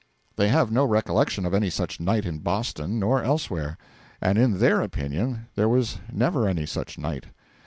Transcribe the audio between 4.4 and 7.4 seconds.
their opinion there was never any such night.